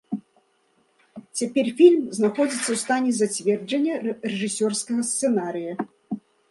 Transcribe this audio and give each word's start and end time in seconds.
Цяпер 1.41 1.65
фільм 1.81 2.01
знаходзіцца 2.21 2.65
ў 2.71 2.77
стане 2.87 3.11
зацверджання 3.21 3.93
рэжысёрскага 4.09 5.01
сцэнарыя. 5.13 5.73